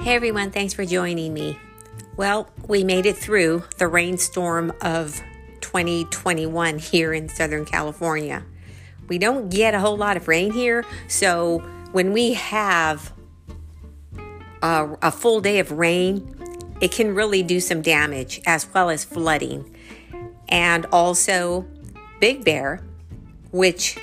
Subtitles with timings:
[0.00, 1.58] Hey everyone, thanks for joining me.
[2.16, 5.20] Well, we made it through the rainstorm of
[5.60, 8.42] 2021 here in Southern California.
[9.08, 11.58] We don't get a whole lot of rain here, so
[11.92, 13.12] when we have
[14.62, 16.34] a, a full day of rain,
[16.80, 19.76] it can really do some damage as well as flooding.
[20.48, 21.66] And also,
[22.20, 22.80] Big Bear,
[23.52, 23.98] which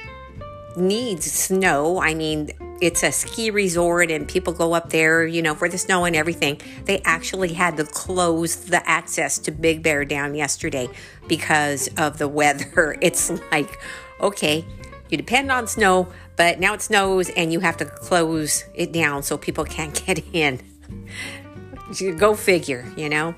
[0.75, 2.00] needs snow.
[2.00, 5.78] I mean, it's a ski resort and people go up there, you know, for the
[5.78, 6.62] snow and everything.
[6.86, 10.90] They actually had to close the access to Big Bear down yesterday
[11.28, 12.98] because of the weather.
[13.02, 13.80] It's like,
[14.22, 14.66] okay,
[15.10, 19.24] you depend on snow, but now it snows and you have to close it down
[19.24, 20.62] so people can't get in.
[22.18, 23.34] Go figure, you know?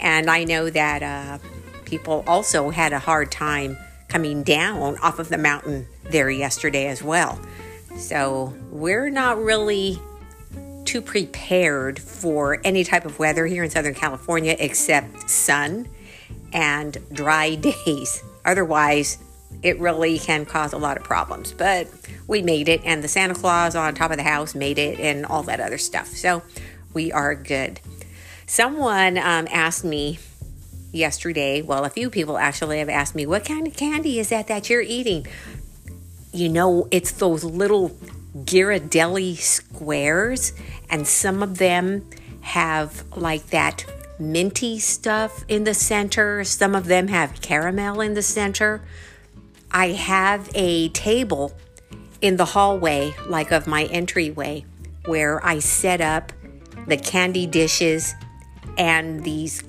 [0.00, 1.38] And I know that uh,
[1.84, 7.02] people also had a hard time coming down off of the mountain there yesterday as
[7.02, 7.40] well.
[7.96, 9.98] So we're not really
[10.84, 15.88] too prepared for any type of weather here in Southern California except sun
[16.52, 17.54] and dry
[17.86, 18.22] days.
[18.44, 19.18] Otherwise,
[19.62, 21.52] it really can cause a lot of problems.
[21.52, 21.88] But
[22.26, 25.24] we made it, and the Santa Claus on top of the house made it, and
[25.24, 26.08] all that other stuff.
[26.08, 26.42] So
[26.92, 27.80] we are good.
[28.46, 30.18] Someone um, asked me
[30.92, 34.48] yesterday, well, a few people actually have asked me, what kind of candy is that
[34.48, 35.26] that you're eating?
[36.32, 37.90] You know, it's those little
[38.36, 40.54] Ghirardelli squares,
[40.88, 42.08] and some of them
[42.40, 43.84] have like that
[44.18, 46.42] minty stuff in the center.
[46.44, 48.82] Some of them have caramel in the center.
[49.70, 51.52] I have a table
[52.20, 54.64] in the hallway, like of my entryway,
[55.06, 56.32] where I set up
[56.86, 58.14] the candy dishes
[58.78, 59.62] and these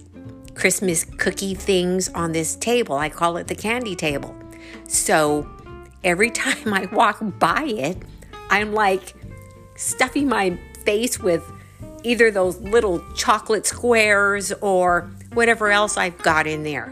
[0.56, 2.96] Christmas cookie things on this table.
[2.96, 4.36] I call it the candy table.
[4.88, 5.50] So
[6.04, 7.98] every time I walk by it,
[8.50, 9.16] I'm like
[9.76, 11.50] stuffing my face with
[12.04, 16.88] either those little chocolate squares or whatever else I've got in there.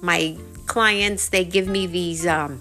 [0.00, 0.36] My
[0.66, 2.60] clients, they give me these um,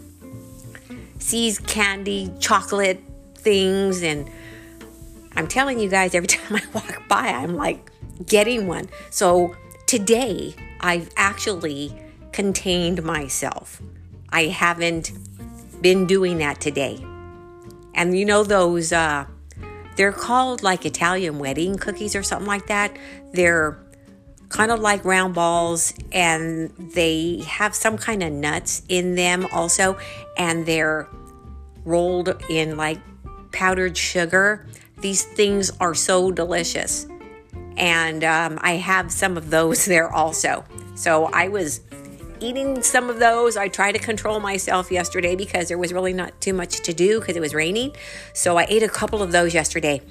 [1.66, 3.02] candy chocolate
[3.36, 4.30] things, and
[5.36, 7.92] I'm telling you guys, every time I walk by, I'm like
[8.26, 8.90] getting one.
[9.10, 9.56] So
[9.88, 11.94] today, I've actually
[12.32, 13.82] contained myself.
[14.30, 15.12] I haven't
[15.82, 17.04] been doing that today.
[17.94, 19.26] And you know, those, uh,
[19.96, 22.96] they're called like Italian wedding cookies or something like that.
[23.34, 23.80] They're
[24.50, 29.98] kind of like round balls and they have some kind of nuts in them also.
[30.38, 31.08] And they're
[31.84, 33.00] rolled in like
[33.52, 34.68] powdered sugar.
[35.02, 37.08] These things are so delicious.
[37.76, 40.64] And um, I have some of those there also.
[40.96, 41.82] So I was
[42.40, 43.58] eating some of those.
[43.58, 47.20] I tried to control myself yesterday because there was really not too much to do
[47.20, 47.96] because it was raining.
[48.34, 50.02] So I ate a couple of those yesterday.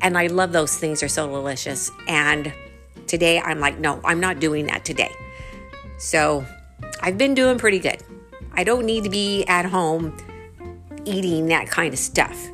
[0.00, 1.00] And I love those things.
[1.00, 1.90] They're so delicious.
[2.08, 2.52] And
[3.06, 5.12] today I'm like, no, I'm not doing that today.
[5.98, 6.44] So
[7.00, 8.02] I've been doing pretty good.
[8.52, 10.16] I don't need to be at home
[11.04, 12.48] eating that kind of stuff.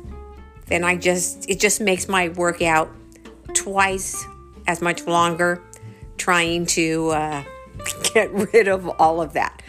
[0.67, 2.89] Then I just, it just makes my workout
[3.53, 4.25] twice
[4.67, 5.61] as much longer
[6.17, 7.43] trying to uh,
[8.13, 9.61] get rid of all of that.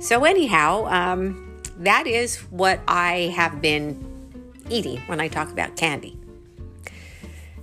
[0.00, 6.18] So, anyhow, um, that is what I have been eating when I talk about candy.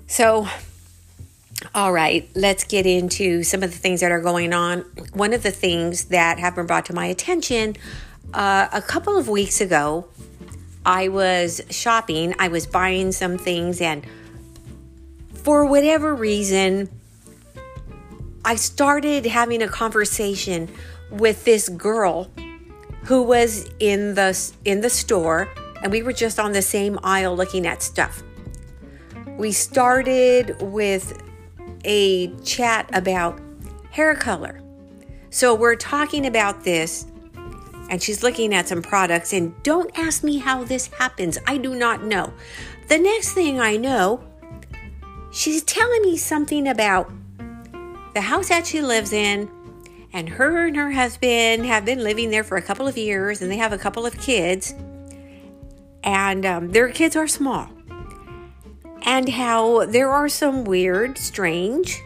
[0.07, 0.47] So,
[1.73, 4.81] all right, let's get into some of the things that are going on.
[5.13, 7.75] One of the things that have been brought to my attention
[8.33, 10.07] uh, a couple of weeks ago,
[10.85, 14.05] I was shopping, I was buying some things, and
[15.33, 16.89] for whatever reason,
[18.45, 20.69] I started having a conversation
[21.11, 22.29] with this girl
[23.03, 25.49] who was in the in the store
[25.81, 28.21] and we were just on the same aisle looking at stuff.
[29.37, 31.21] We started with
[31.85, 33.39] a chat about
[33.91, 34.61] hair color.
[35.29, 37.05] So we're talking about this
[37.89, 41.37] and she's looking at some products and don't ask me how this happens.
[41.47, 42.33] I do not know.
[42.89, 44.21] The next thing I know,
[45.31, 47.11] she's telling me something about
[48.13, 49.49] the house that she lives in,
[50.11, 53.51] and her and her husband have been living there for a couple of years, and
[53.51, 54.73] they have a couple of kids,
[56.03, 57.69] and um, their kids are small.
[59.01, 62.01] And how there are some weird, strange,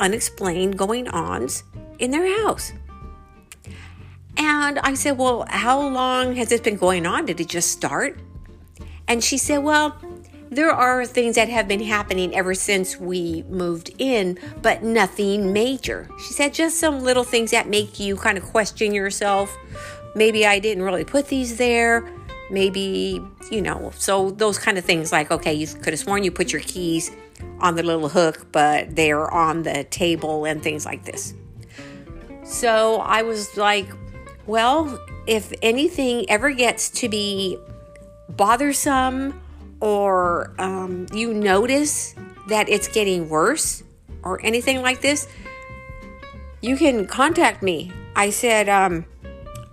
[0.00, 1.64] unexplained going ons
[1.98, 2.72] in their house.
[4.36, 7.24] And I said, Well, how long has this been going on?
[7.24, 8.18] Did it just start?
[9.08, 9.96] And she said, Well,
[10.50, 16.08] there are things that have been happening ever since we moved in, but nothing major.
[16.26, 19.56] She said just some little things that make you kind of question yourself.
[20.14, 22.08] Maybe I didn't really put these there.
[22.50, 23.20] Maybe,
[23.50, 26.52] you know, so those kind of things like, okay, you could have sworn you put
[26.52, 27.10] your keys
[27.58, 31.34] on the little hook, but they're on the table and things like this.
[32.44, 33.88] So I was like,
[34.46, 37.58] well, if anything ever gets to be
[38.28, 39.40] bothersome
[39.80, 42.14] or um, you notice
[42.48, 43.82] that it's getting worse
[44.22, 45.28] or anything like this,
[46.60, 47.92] you can contact me.
[48.14, 49.04] I said, um,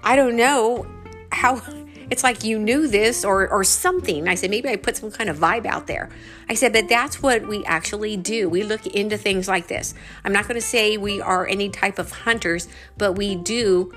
[0.04, 0.86] I don't know
[1.32, 1.62] how
[2.10, 4.28] it's like you knew this or or something.
[4.28, 6.10] I said maybe I put some kind of vibe out there.
[6.50, 8.50] I said, but that's what we actually do.
[8.50, 9.94] We look into things like this.
[10.24, 12.68] I'm not going to say we are any type of hunters,
[12.98, 13.92] but we do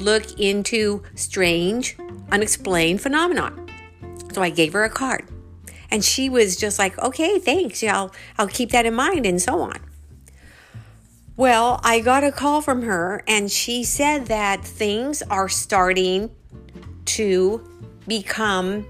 [0.00, 1.96] look into strange,
[2.32, 3.69] unexplained phenomenon.
[4.32, 5.28] So I gave her a card.
[5.90, 7.82] And she was just like, okay, thanks.
[7.82, 9.78] Yeah, I'll, I'll keep that in mind, and so on.
[11.36, 16.30] Well, I got a call from her, and she said that things are starting
[17.06, 17.66] to
[18.06, 18.86] become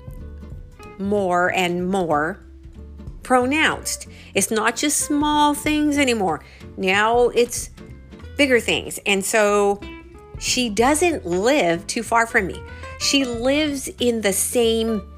[0.98, 2.38] more and more
[3.22, 4.06] pronounced.
[4.34, 6.42] It's not just small things anymore.
[6.76, 7.70] Now it's
[8.36, 8.98] bigger things.
[9.06, 9.80] And so
[10.38, 12.60] she doesn't live too far from me.
[12.98, 15.09] She lives in the same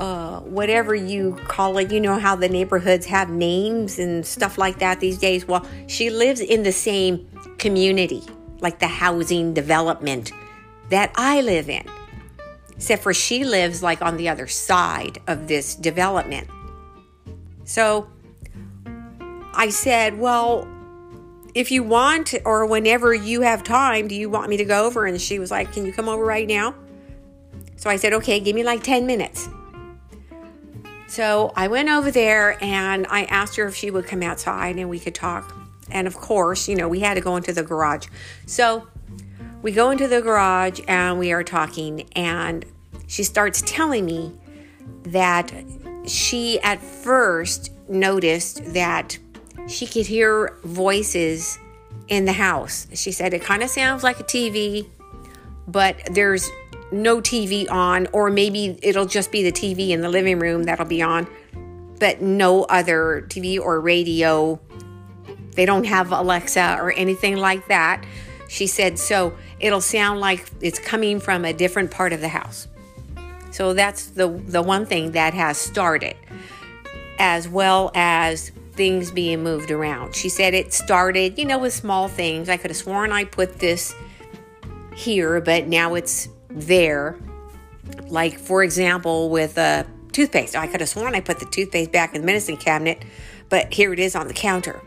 [0.00, 1.92] uh, whatever you call it.
[1.92, 5.46] You know how the neighborhoods have names and stuff like that these days?
[5.46, 7.28] Well, she lives in the same
[7.58, 8.22] community,
[8.60, 10.32] like the housing development
[10.90, 11.86] that I live in.
[12.76, 16.48] Except for she lives like on the other side of this development.
[17.64, 18.08] So
[19.54, 20.66] I said, Well,
[21.54, 25.06] if you want, or whenever you have time, do you want me to go over?
[25.06, 26.74] And she was like, Can you come over right now?
[27.76, 29.48] So I said, Okay, give me like 10 minutes.
[31.12, 34.88] So I went over there and I asked her if she would come outside and
[34.88, 35.54] we could talk.
[35.90, 38.06] And of course, you know, we had to go into the garage.
[38.46, 38.88] So
[39.60, 42.64] we go into the garage and we are talking, and
[43.08, 44.32] she starts telling me
[45.02, 45.52] that
[46.06, 49.18] she at first noticed that
[49.68, 51.58] she could hear voices
[52.08, 52.86] in the house.
[52.94, 54.88] She said it kind of sounds like a TV,
[55.68, 56.50] but there's
[56.92, 60.86] no TV on, or maybe it'll just be the TV in the living room that'll
[60.86, 61.28] be on,
[61.98, 64.60] but no other TV or radio.
[65.54, 68.04] They don't have Alexa or anything like that.
[68.48, 72.68] She said, so it'll sound like it's coming from a different part of the house.
[73.50, 76.16] So that's the, the one thing that has started,
[77.18, 80.14] as well as things being moved around.
[80.14, 82.48] She said it started, you know, with small things.
[82.48, 83.94] I could have sworn I put this
[84.94, 87.16] here, but now it's there.
[88.06, 90.54] Like, for example, with a toothpaste.
[90.54, 93.04] I could have sworn I put the toothpaste back in the medicine cabinet,
[93.48, 94.80] but here it is on the counter.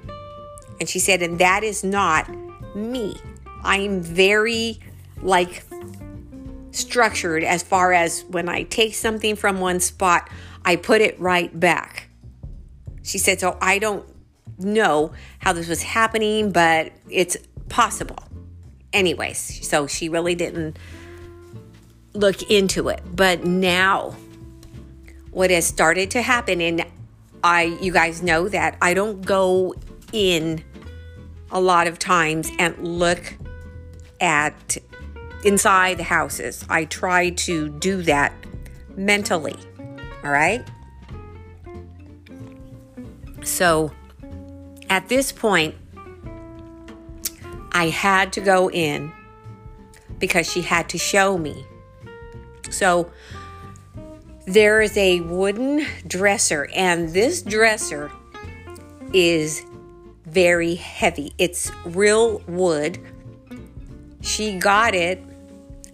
[0.80, 2.30] And she said, and that is not
[2.76, 3.18] me.
[3.64, 4.80] I'm very
[5.22, 5.64] like
[6.72, 10.30] structured as far as when I take something from one spot,
[10.64, 12.10] I put it right back.
[13.04, 14.06] She said, so I don't
[14.58, 17.38] know how this was happening, but it's
[17.70, 18.20] possible.
[18.94, 20.78] Anyways, so she really didn't
[22.16, 23.02] look into it.
[23.14, 24.16] But now,
[25.32, 26.86] what has started to happen, and
[27.44, 29.76] I, you guys know that I don't go
[30.12, 30.64] in
[31.52, 33.36] a lot of times and look
[34.20, 34.78] at
[35.44, 36.66] inside the houses.
[36.70, 38.34] I try to do that
[38.96, 39.56] mentally.
[40.24, 40.66] All right.
[43.44, 43.92] So
[44.90, 45.76] at this point,
[47.72, 49.12] I had to go in
[50.18, 51.66] because she had to show me
[52.76, 53.12] so
[54.46, 58.12] there is a wooden dresser, and this dresser
[59.14, 59.64] is
[60.26, 61.34] very heavy.
[61.38, 63.00] It's real wood.
[64.22, 65.24] She got it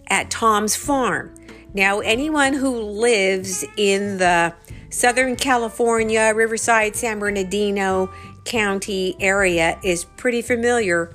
[0.08, 1.34] at Tom's farm.
[1.74, 4.54] Now, anyone who lives in the
[4.90, 8.10] Southern California, Riverside, San Bernardino
[8.44, 11.14] County area is pretty familiar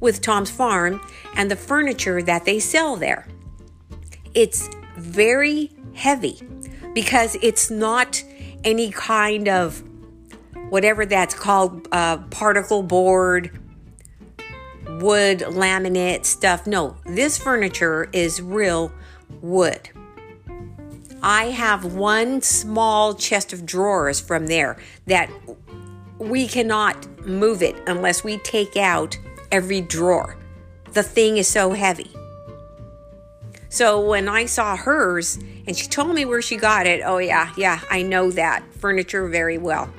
[0.00, 1.00] with Tom's farm
[1.36, 3.28] and the furniture that they sell there.
[4.34, 4.68] It's
[5.02, 6.40] very heavy
[6.94, 8.22] because it's not
[8.64, 9.82] any kind of
[10.70, 13.50] whatever that's called uh, particle board,
[15.00, 16.66] wood, laminate stuff.
[16.66, 18.92] No, this furniture is real
[19.40, 19.90] wood.
[21.22, 25.30] I have one small chest of drawers from there that
[26.18, 29.16] we cannot move it unless we take out
[29.50, 30.36] every drawer.
[30.92, 32.10] The thing is so heavy.
[33.72, 37.54] So when I saw hers and she told me where she got it, oh, yeah,
[37.56, 39.90] yeah, I know that furniture very well.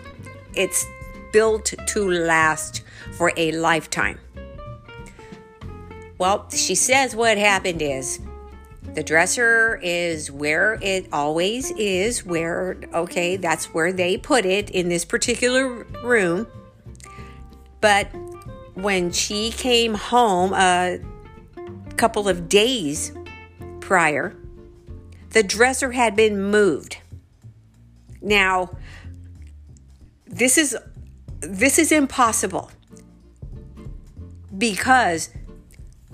[0.53, 0.85] It's
[1.31, 2.83] built to last
[3.17, 4.19] for a lifetime.
[6.19, 8.19] Well, she says what happened is
[8.93, 14.89] The dresser is where it always is, where, okay, that's where they put it in
[14.89, 16.45] this particular room.
[17.81, 18.09] But
[18.75, 20.99] when she came home a
[21.97, 23.13] couple of days
[23.83, 24.33] prior,
[25.31, 26.97] the dresser had been moved.
[28.21, 28.77] Now,
[30.25, 30.77] this is
[31.41, 32.71] this is impossible
[34.57, 35.29] because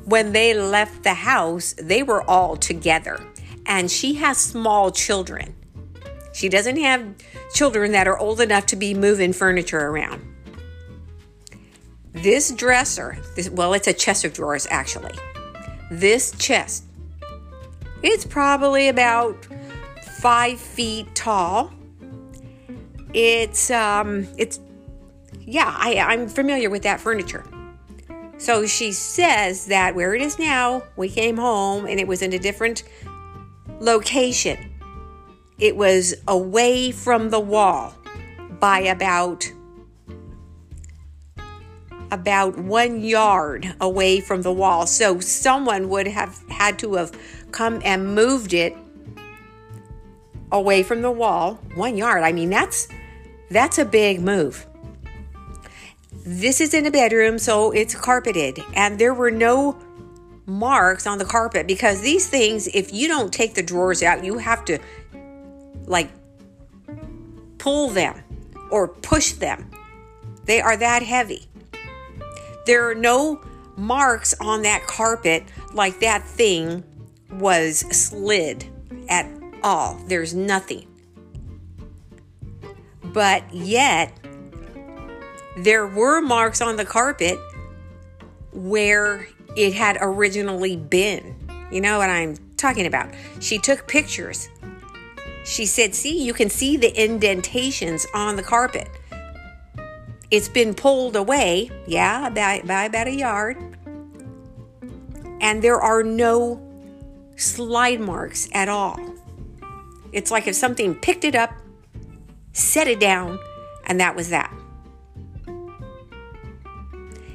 [0.06, 3.24] when they left the house, they were all together.
[3.68, 5.54] And she has small children.
[6.34, 7.06] She doesn't have
[7.54, 10.26] children that are old enough to be moving furniture around.
[12.14, 15.14] This dresser, this, well, it's a chest of drawers actually.
[15.92, 16.86] This chest,
[18.04, 19.48] it's probably about
[20.20, 21.74] five feet tall.
[23.14, 24.60] It's um, it's
[25.42, 27.44] yeah, I, I'm familiar with that furniture.
[28.38, 32.32] So she says that where it is now, we came home and it was in
[32.34, 32.84] a different
[33.80, 34.58] location.
[35.58, 37.94] It was away from the wall
[38.60, 39.52] by about
[42.12, 44.88] about 1 yard away from the wall.
[44.88, 47.12] So someone would have had to have
[47.52, 48.76] come and moved it
[50.52, 52.24] away from the wall, 1 yard.
[52.24, 52.88] I mean, that's
[53.52, 54.66] that's a big move.
[56.26, 59.78] This is in a bedroom, so it's carpeted, and there were no
[60.46, 64.38] marks on the carpet because these things, if you don't take the drawers out, you
[64.38, 64.80] have to
[65.86, 66.10] like
[67.58, 68.22] pull them
[68.72, 69.70] or push them.
[70.46, 71.48] They are that heavy.
[72.66, 73.42] There are no
[73.78, 76.84] marks on that carpet like that thing
[77.32, 78.66] was slid
[79.08, 79.30] at
[79.64, 80.00] all.
[80.08, 80.88] There's nothing.
[83.04, 84.14] But yet,
[85.58, 87.38] there were marks on the carpet
[88.54, 91.36] where it had originally been.
[91.72, 93.14] You know what I'm talking about?
[93.40, 94.50] She took pictures.
[95.44, 98.88] She said, See, you can see the indentations on the carpet.
[100.32, 103.58] It's been pulled away, yeah, by, by about a yard.
[105.42, 106.69] And there are no
[107.40, 109.00] slide marks at all.
[110.12, 111.52] It's like if something picked it up,
[112.54, 113.40] set it down,
[113.86, 114.54] and that was that.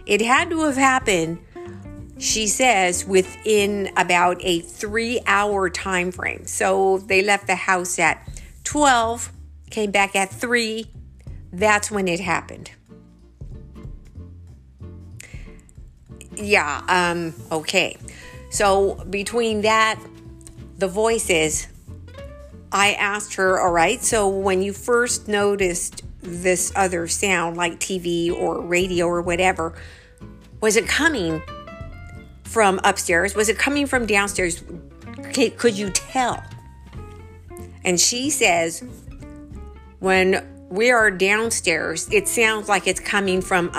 [0.06, 1.38] It had to have happened,
[2.18, 6.46] she says, within about a three hour time frame.
[6.46, 8.28] So they left the house at
[8.64, 9.32] 12,
[9.70, 10.86] came back at 3.
[11.52, 12.70] That's when it happened.
[16.36, 17.96] Yeah, um, okay.
[18.54, 19.98] So between that,
[20.78, 21.66] the voices,
[22.70, 28.32] I asked her, all right, so when you first noticed this other sound like TV
[28.32, 29.74] or radio or whatever,
[30.60, 31.42] was it coming
[32.44, 33.34] from upstairs?
[33.34, 34.62] Was it coming from downstairs?
[35.32, 36.40] Could you tell?
[37.84, 38.84] And she says,
[39.98, 43.72] when we are downstairs, it sounds like it's coming from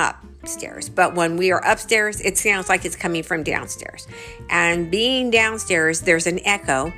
[0.45, 0.89] upstairs.
[0.89, 4.07] But when we are upstairs, it sounds like it's coming from downstairs.
[4.49, 6.93] And being downstairs, there's an echo.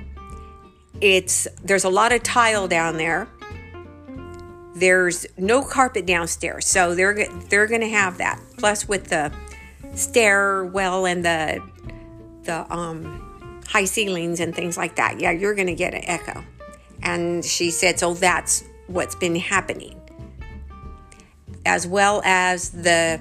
[1.00, 3.30] It's there's a lot of tile down there
[4.80, 8.40] there's no carpet downstairs, so they're they're going to have that.
[8.58, 9.32] Plus, with the
[9.96, 11.62] stairwell and the
[12.44, 16.44] the um, high ceilings and things like that, yeah, you're going to get an echo.
[17.02, 20.00] And she said, so that's what's been happening,
[21.66, 23.20] as well as the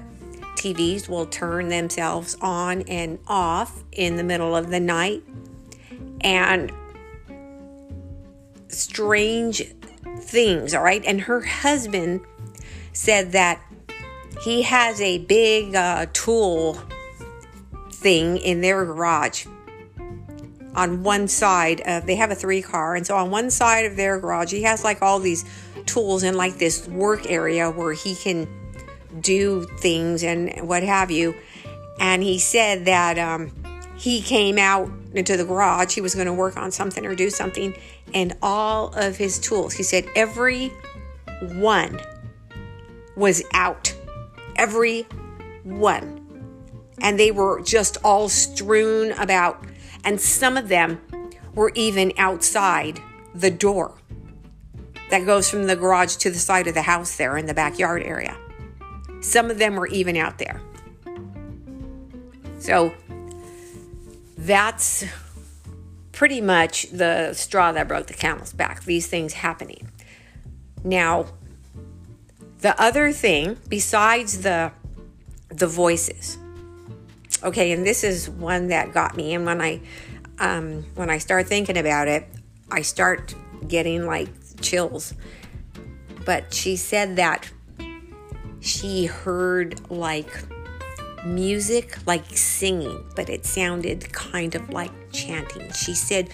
[0.73, 5.23] TVs will turn themselves on and off in the middle of the night,
[6.21, 6.71] and
[8.67, 9.63] strange
[10.19, 11.03] things, all right?
[11.05, 12.21] And her husband
[12.93, 13.61] said that
[14.41, 16.79] he has a big uh, tool
[17.91, 19.45] thing in their garage.
[20.75, 23.95] On one side, of they have a three car, and so on one side of
[23.95, 25.43] their garage, he has like all these
[25.85, 28.47] tools in like this work area where he can
[29.21, 31.35] do things and what have you.
[31.99, 33.51] And he said that um,
[33.95, 35.95] he came out into the garage.
[35.95, 37.75] He was going to work on something or do something,
[38.13, 40.69] and all of his tools, he said, every
[41.41, 41.99] one
[43.15, 43.93] was out.
[44.55, 45.03] Every
[45.63, 46.23] one.
[46.99, 49.63] And they were just all strewn about.
[50.03, 51.01] And some of them
[51.53, 53.01] were even outside
[53.35, 53.95] the door
[55.09, 58.03] that goes from the garage to the side of the house there in the backyard
[58.03, 58.37] area.
[59.21, 60.61] Some of them were even out there.
[62.59, 62.93] So
[64.37, 65.05] that's
[66.11, 69.91] pretty much the straw that broke the camel's back, these things happening.
[70.83, 71.27] Now,
[72.59, 74.71] the other thing besides the
[75.49, 76.37] the voices.
[77.43, 79.81] Okay, and this is one that got me and when I
[80.39, 82.27] um, when I start thinking about it,
[82.71, 83.33] I start
[83.67, 84.29] getting like
[84.61, 85.13] chills.
[86.25, 87.49] But she said that
[88.67, 90.31] she heard like
[91.25, 95.71] music, like singing, but it sounded kind of like chanting.
[95.71, 96.29] She said,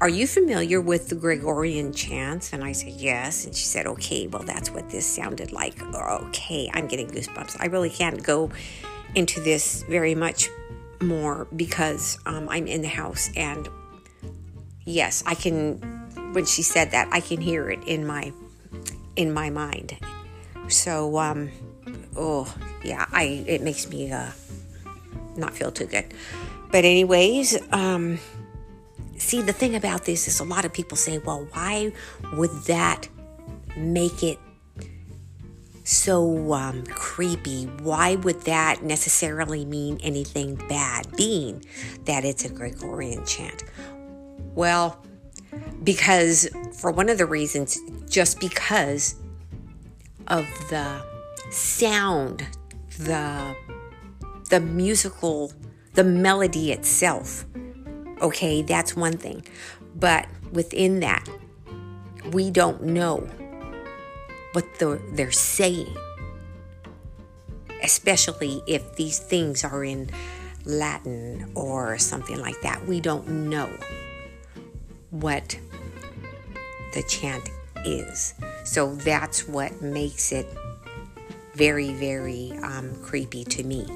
[0.00, 2.52] Are you familiar with the Gregorian chants?
[2.52, 3.44] And I said, Yes.
[3.44, 5.82] And she said, Okay, well, that's what this sounded like.
[5.82, 7.56] Okay, I'm getting goosebumps.
[7.60, 8.50] I really can't go
[9.14, 10.48] into this very much
[11.00, 13.68] more because um, I'm in the house and
[14.84, 15.96] yes, I can.
[16.32, 18.32] When she said that, I can hear it in my
[19.16, 19.96] in my mind.
[20.68, 21.50] So, um,
[22.16, 22.52] oh
[22.84, 24.30] yeah, I it makes me uh,
[25.36, 26.12] not feel too good.
[26.70, 28.18] But anyways, um,
[29.16, 31.92] see the thing about this is a lot of people say, well, why
[32.34, 33.08] would that
[33.76, 34.38] make it
[35.88, 37.64] so um, creepy.
[37.82, 41.64] Why would that necessarily mean anything bad, being
[42.04, 43.64] that it's a Gregorian chant?
[44.54, 45.02] Well,
[45.82, 46.46] because
[46.78, 49.14] for one of the reasons, just because
[50.28, 51.02] of the
[51.50, 52.46] sound,
[52.98, 53.56] the
[54.48, 55.52] the musical,
[55.94, 57.44] the melody itself.
[58.22, 59.44] Okay, that's one thing.
[59.94, 61.28] But within that,
[62.32, 63.28] we don't know
[64.52, 65.94] what the, they're saying,
[67.82, 70.10] especially if these things are in
[70.64, 72.86] Latin or something like that.
[72.86, 73.70] We don't know
[75.10, 75.58] what
[76.94, 77.50] the chant
[77.84, 78.34] is.
[78.64, 80.46] So that's what makes it
[81.54, 83.86] very, very um, creepy to me.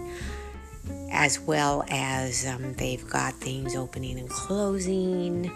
[1.11, 5.51] As well as um, they've got things opening and closing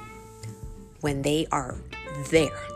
[1.00, 1.76] when they are
[2.30, 2.68] there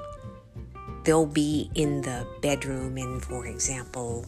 [1.04, 4.24] they'll be in the bedroom, and for example,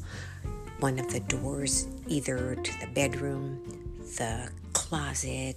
[0.81, 3.61] one of the doors either to the bedroom,
[4.17, 5.57] the closet,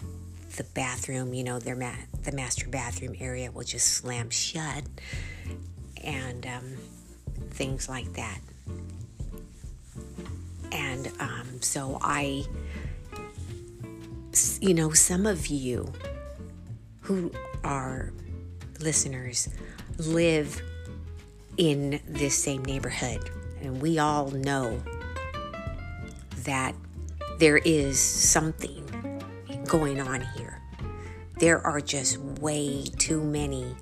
[0.58, 1.92] the bathroom, you know, their ma-
[2.24, 4.84] the master bathroom area will just slam shut,
[6.04, 6.76] and um,
[7.52, 8.40] things like that.
[10.72, 12.44] And um, so I,
[14.60, 15.92] you know, some of you
[17.02, 17.32] who
[17.64, 18.12] are
[18.80, 19.50] listeners
[19.98, 20.62] live
[21.58, 23.30] in this same neighborhood.
[23.62, 24.82] And we all know
[26.40, 26.76] that
[27.40, 28.84] there is something
[29.68, 30.45] going on here.
[31.38, 33.76] There are just way too many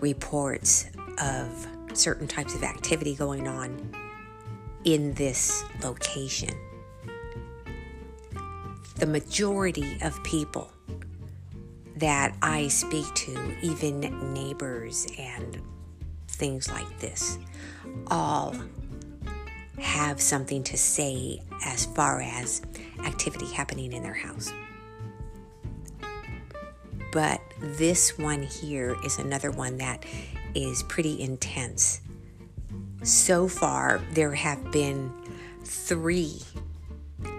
[0.00, 0.86] reports
[1.18, 3.94] of certain types of activity going on
[4.84, 6.50] in this location.
[8.96, 10.70] The majority of people
[11.96, 15.60] that I speak to, even neighbors and
[16.28, 17.38] things like this
[18.08, 18.54] all
[19.78, 22.62] have something to say as far as
[23.04, 24.52] activity happening in their house.
[27.16, 30.04] But this one here is another one that
[30.54, 32.02] is pretty intense.
[33.04, 35.10] So far, there have been
[35.64, 36.42] three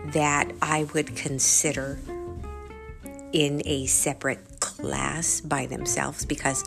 [0.07, 1.99] that I would consider
[3.33, 6.63] in a separate class by themselves because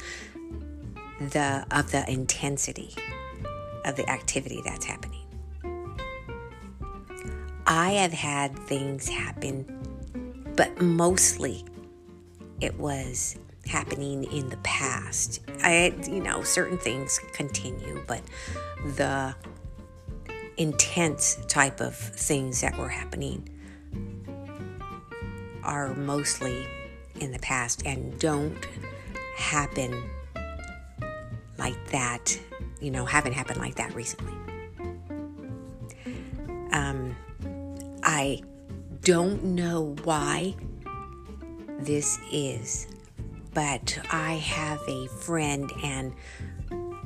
[1.18, 2.94] the of the intensity
[3.84, 5.26] of the activity that's happening.
[7.66, 9.66] I have had things happen,
[10.54, 11.64] but mostly
[12.60, 15.40] it was happening in the past.
[15.62, 18.22] I, you know, certain things continue, but
[18.96, 19.34] the
[20.56, 23.48] intense type of things that were happening
[25.62, 26.66] are mostly
[27.20, 28.66] in the past and don't
[29.36, 30.02] happen
[31.58, 32.38] like that,
[32.80, 34.32] you know, haven't happened like that recently.
[36.72, 37.14] Um,
[38.02, 38.42] I
[39.02, 40.54] don't know why
[41.84, 42.86] this is,
[43.54, 46.14] but I have a friend and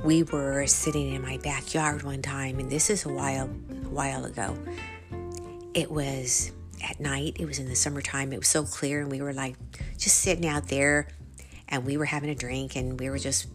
[0.05, 4.25] we were sitting in my backyard one time, and this is a while, a while
[4.25, 4.57] ago.
[5.73, 7.37] It was at night.
[7.41, 8.33] It was in the summertime.
[8.33, 9.57] It was so clear, and we were like
[9.97, 11.09] just sitting out there,
[11.69, 13.49] and we were having a drink, and we were just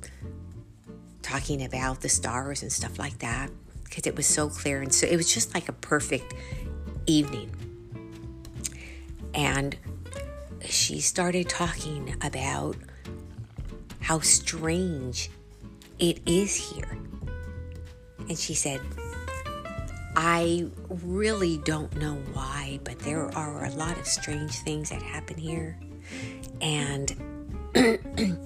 [1.21, 3.51] talking about the stars and stuff like that
[3.83, 6.33] because it was so clear and so it was just like a perfect
[7.05, 7.51] evening.
[9.33, 9.77] And
[10.65, 12.75] she started talking about
[14.01, 15.29] how strange
[15.99, 16.97] it is here.
[18.27, 18.81] And she said,
[20.15, 25.37] I really don't know why, but there are a lot of strange things that happen
[25.37, 25.77] here.
[26.61, 27.15] And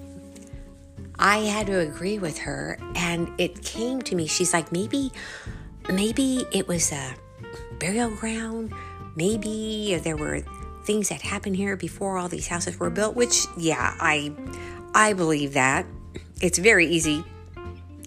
[1.18, 4.26] I had to agree with her, and it came to me.
[4.26, 5.10] She's like, maybe,
[5.88, 7.14] maybe it was a
[7.78, 8.72] burial ground.
[9.16, 10.42] Maybe there were
[10.84, 14.32] things that happened here before all these houses were built, which yeah, I
[14.94, 15.86] I believe that.
[16.40, 17.24] It's very easy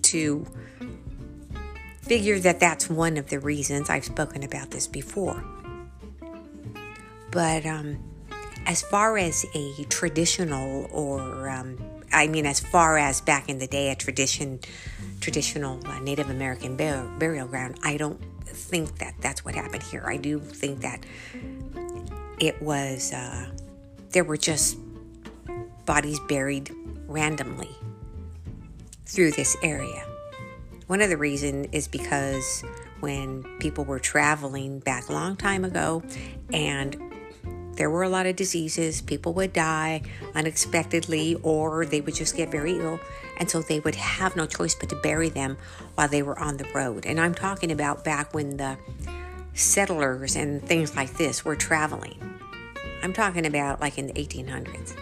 [0.03, 0.45] to
[2.01, 5.43] figure that that's one of the reasons I've spoken about this before.
[7.31, 7.99] But um,
[8.65, 11.77] as far as a traditional, or um,
[12.13, 14.59] I mean, as far as back in the day, a tradition,
[15.19, 20.03] traditional uh, Native American bur- burial ground, I don't think that that's what happened here.
[20.07, 21.01] I do think that
[22.39, 23.47] it was uh,
[24.11, 24.77] there were just
[25.85, 26.71] bodies buried
[27.07, 27.69] randomly
[29.05, 30.05] through this area.
[30.87, 32.63] One of the reasons is because
[32.99, 36.03] when people were traveling back a long time ago
[36.51, 36.95] and
[37.73, 40.01] there were a lot of diseases, people would die
[40.33, 42.99] unexpectedly or they would just get very ill.
[43.39, 45.57] And so they would have no choice but to bury them
[45.95, 47.05] while they were on the road.
[47.05, 48.77] And I'm talking about back when the
[49.57, 52.17] settlers and things like this were traveling.
[53.03, 54.95] I'm talking about like in the 1800s.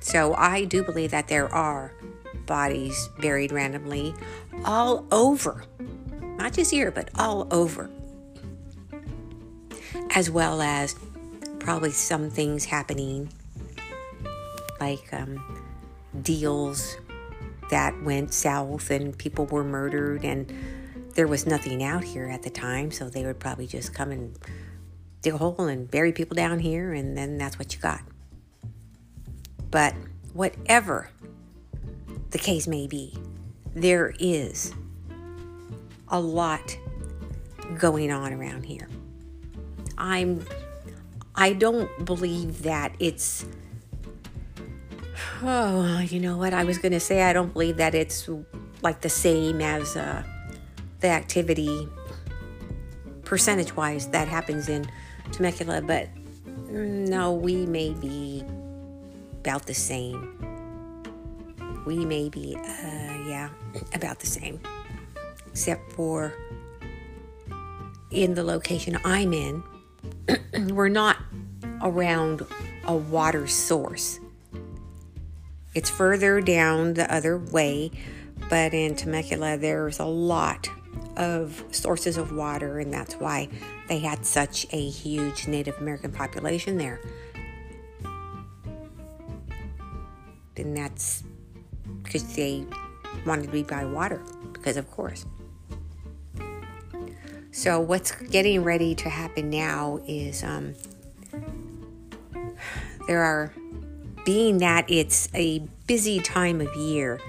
[0.00, 1.92] So I do believe that there are
[2.46, 4.14] bodies buried randomly
[4.64, 5.64] all over,
[6.20, 7.90] not just here, but all over,
[10.10, 10.94] as well as
[11.58, 13.28] probably some things happening
[14.80, 15.42] like um,
[16.22, 16.96] deals
[17.70, 20.52] that went south and people were murdered and
[21.16, 24.38] there was nothing out here at the time so they would probably just come and
[25.22, 28.00] dig a hole and bury people down here and then that's what you got
[29.70, 29.94] but
[30.32, 31.10] whatever
[32.30, 33.16] the case may be,
[33.74, 34.74] there is
[36.08, 36.76] a lot
[37.78, 38.88] going on around here.
[39.98, 40.44] I'm
[41.34, 43.46] I don't believe that it's
[45.42, 48.28] oh, you know what I was going to say I don't believe that it's
[48.82, 50.22] like the same as uh,
[51.06, 51.88] the activity
[53.24, 54.90] percentage wise that happens in
[55.30, 56.08] Temecula, but
[56.68, 58.44] mm, no, we may be
[59.40, 60.36] about the same
[61.86, 63.48] we may be, uh, yeah,
[63.94, 64.60] about the same,
[65.46, 66.34] except for
[68.10, 69.62] in the location I'm in,
[70.70, 71.16] we're not
[71.82, 72.44] around
[72.84, 74.18] a water source.
[75.74, 77.92] It's further down the other way,
[78.50, 80.68] but in Temecula, there's a lot
[81.16, 83.48] of sources of water, and that's why
[83.88, 87.00] they had such a huge Native American population there.
[90.56, 91.22] And that's
[92.02, 92.64] because they
[93.26, 95.26] wanted to be by water, because of course.
[97.50, 100.74] So, what's getting ready to happen now is um,
[103.06, 103.52] there are,
[104.26, 107.20] being that it's a busy time of year,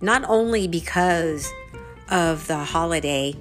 [0.00, 1.50] not only because
[2.10, 3.34] of the holiday,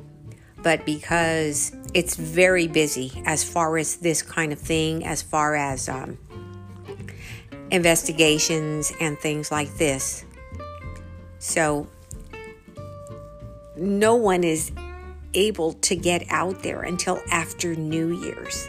[0.61, 5.89] but because it's very busy as far as this kind of thing, as far as
[5.89, 6.17] um,
[7.71, 10.25] investigations and things like this.
[11.39, 11.87] So
[13.75, 14.71] no one is
[15.33, 18.67] able to get out there until after New Year's.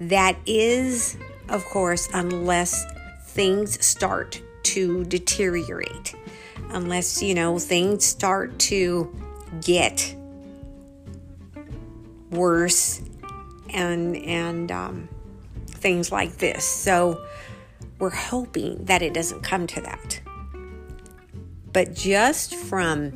[0.00, 1.16] That is,
[1.48, 2.84] of course, unless
[3.26, 6.14] things start to deteriorate,
[6.72, 9.14] unless, you know, things start to
[9.62, 10.14] get
[12.30, 13.02] worse
[13.70, 15.08] and, and, um,
[15.66, 16.64] things like this.
[16.64, 17.24] So
[17.98, 20.20] we're hoping that it doesn't come to that.
[21.72, 23.10] But just from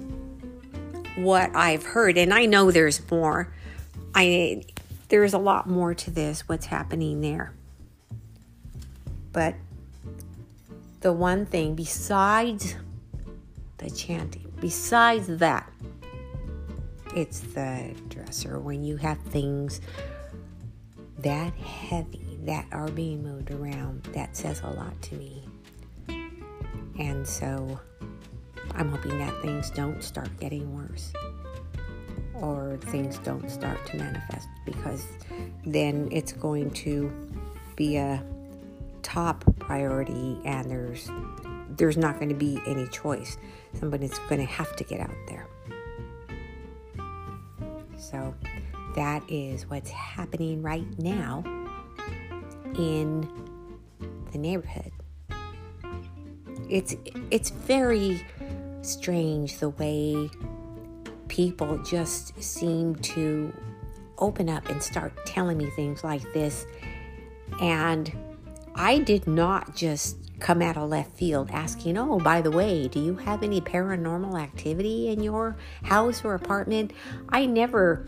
[1.16, 3.53] what I've heard, and I know there's more,
[4.14, 4.64] I
[5.09, 7.53] there's a lot more to this, what's happening there.
[9.33, 9.55] But
[11.01, 12.75] the one thing besides
[13.87, 15.70] the chanting, besides that,
[17.14, 18.59] it's the dresser.
[18.59, 19.81] When you have things
[21.18, 25.44] that heavy that are being moved around, that says a lot to me.
[26.99, 27.79] And so
[28.75, 31.12] I'm hoping that things don't start getting worse
[32.35, 35.07] or things don't start to manifest because
[35.64, 37.12] then it's going to
[37.77, 38.22] be a
[39.03, 41.09] top priority and there's
[41.77, 43.39] there's not going to be any choice.
[43.75, 45.47] Somebody's going to have to get out there.
[47.99, 48.35] So
[48.95, 51.43] that is what's happening right now
[52.75, 53.29] in
[54.33, 54.93] the neighborhood.
[56.69, 56.97] It's
[57.31, 58.25] it's very
[58.83, 60.31] strange the way
[61.29, 63.53] people just seem to
[64.19, 66.67] open up and start telling me things like this.
[67.61, 68.12] And
[68.75, 73.01] I did not just come out of left field asking, oh, by the way, do
[73.01, 76.92] you have any paranormal activity in your house or apartment?
[77.31, 78.07] I never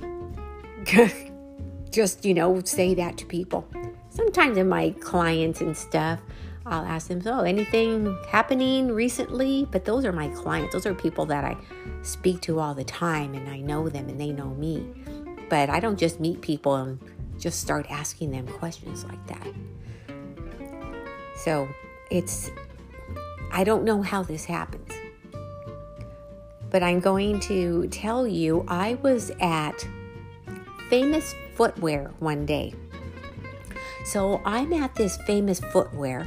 [1.90, 3.66] just, you know, say that to people.
[4.10, 6.20] sometimes in my clients and stuff,
[6.66, 10.74] I'll ask them, "So, anything happening recently?" But those are my clients.
[10.74, 11.56] Those are people that I
[12.02, 14.86] speak to all the time, and I know them, and they know me.
[15.48, 16.98] But I don't just meet people and
[17.38, 19.46] just start asking them questions like that.
[21.36, 21.68] So
[22.10, 22.50] it's,
[23.52, 24.92] I don't know how this happens.
[26.70, 29.86] But I'm going to tell you, I was at
[30.90, 32.74] Famous Footwear one day.
[34.08, 36.26] So I'm at this famous footwear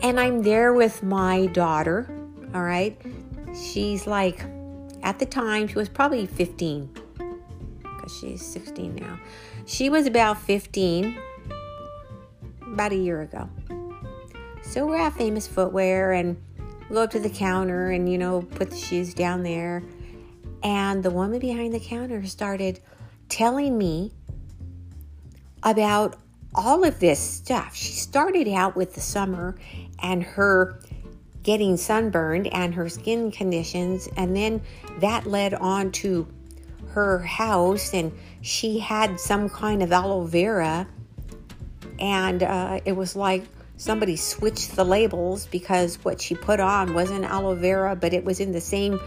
[0.00, 2.08] and I'm there with my daughter.
[2.54, 3.00] All right.
[3.52, 4.44] She's like,
[5.02, 6.88] at the time, she was probably 15
[7.82, 9.18] because she's 16 now.
[9.66, 11.18] She was about 15
[12.72, 13.48] about a year ago.
[14.68, 16.36] So we're at Famous Footwear and
[16.90, 19.82] go up to the counter and, you know, put the shoes down there.
[20.62, 22.80] And the woman behind the counter started
[23.30, 24.12] telling me
[25.62, 26.16] about
[26.54, 27.74] all of this stuff.
[27.74, 29.56] She started out with the summer
[30.02, 30.80] and her
[31.42, 34.60] getting sunburned and her skin conditions, and then
[34.98, 36.26] that led on to
[36.88, 40.88] her house, and she had some kind of aloe vera,
[42.00, 43.44] and uh, it was like
[43.76, 48.40] somebody switched the labels because what she put on wasn't aloe vera, but it was
[48.40, 49.00] in the same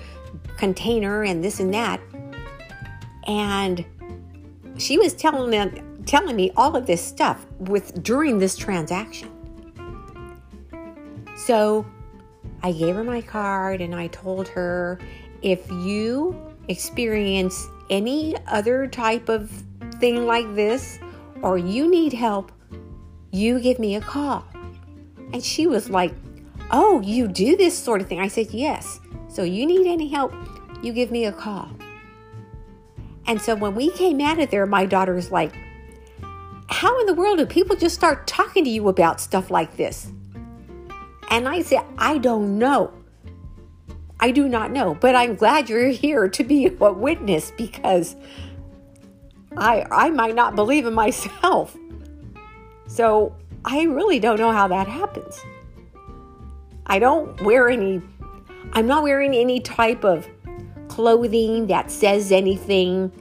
[0.57, 1.99] container and this and that.
[3.27, 3.85] And
[4.77, 9.29] she was telling me, telling me all of this stuff with during this transaction.
[11.35, 11.85] So
[12.61, 14.99] I gave her my card and I told her
[15.41, 16.35] if you
[16.67, 19.49] experience any other type of
[19.99, 20.99] thing like this
[21.41, 22.51] or you need help,
[23.31, 24.45] you give me a call.
[25.33, 26.13] And she was like,
[26.71, 28.19] Oh, you do this sort of thing?
[28.19, 28.99] I said, Yes.
[29.27, 30.33] So you need any help,
[30.81, 31.69] you give me a call.
[33.27, 35.53] And so when we came out of there, my daughter daughter's like,
[36.67, 40.11] How in the world do people just start talking to you about stuff like this?
[41.29, 42.91] And I said, I don't know.
[44.19, 48.15] I do not know, but I'm glad you're here to be a witness because
[49.55, 51.77] I I might not believe in myself.
[52.87, 55.39] So I really don't know how that happens.
[56.85, 58.01] I don't wear any
[58.73, 60.27] I'm not wearing any type of
[60.87, 63.11] clothing that says anything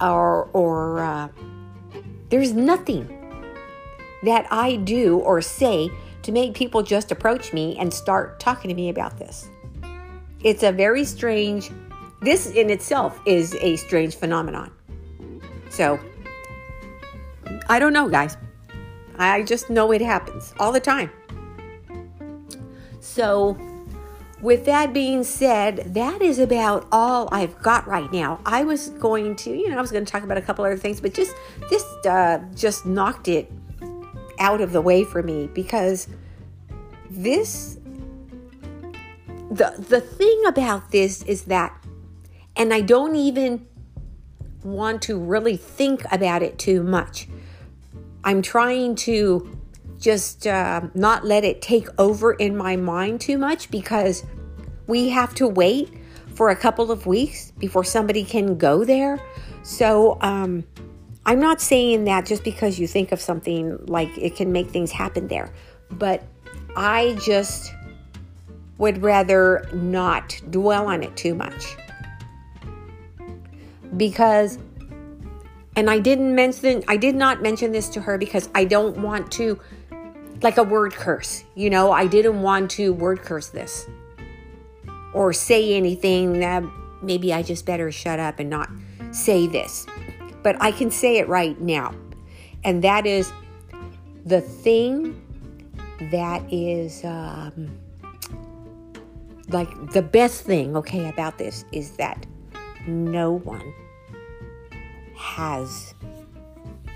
[0.00, 1.28] or or uh,
[2.30, 3.16] there's nothing
[4.22, 5.90] that I do or say
[6.22, 9.48] to make people just approach me and start talking to me about this.
[10.42, 11.70] It's a very strange,
[12.20, 14.70] this in itself is a strange phenomenon.
[15.70, 15.98] So,
[17.68, 18.36] I don't know, guys.
[19.20, 21.10] I just know it happens all the time.
[23.00, 23.58] So,
[24.40, 28.40] with that being said, that is about all I've got right now.
[28.46, 30.78] I was going to, you know, I was going to talk about a couple other
[30.78, 31.34] things, but just
[31.68, 33.52] this uh, just knocked it
[34.38, 36.08] out of the way for me because
[37.10, 37.78] this
[39.50, 41.76] the the thing about this is that
[42.56, 43.66] and I don't even
[44.62, 47.28] want to really think about it too much.
[48.24, 49.58] I'm trying to
[49.98, 54.24] just uh, not let it take over in my mind too much because
[54.86, 55.92] we have to wait
[56.34, 59.20] for a couple of weeks before somebody can go there.
[59.62, 60.64] So, um,
[61.26, 64.90] I'm not saying that just because you think of something like it can make things
[64.90, 65.52] happen there,
[65.90, 66.24] but
[66.76, 67.72] I just
[68.78, 71.76] would rather not dwell on it too much.
[73.96, 74.58] Because
[75.80, 79.32] and I didn't mention I did not mention this to her because I don't want
[79.32, 79.58] to
[80.42, 81.42] like a word curse.
[81.54, 83.88] You know, I didn't want to word curse this
[85.12, 86.62] or say anything that
[87.02, 88.70] maybe I just better shut up and not
[89.10, 89.86] say this
[90.42, 91.94] but I can say it right now.
[92.64, 93.32] And that is
[94.24, 95.20] the thing
[96.10, 97.70] that is um,
[99.48, 102.26] like the best thing, okay, about this is that
[102.86, 103.74] no one
[105.20, 105.94] has